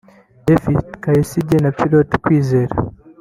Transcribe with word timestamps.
Davis 0.45 0.87
Kasirye 1.03 1.57
na 1.61 1.69
Pierrot 1.77 2.11
Kwizera 2.23 2.73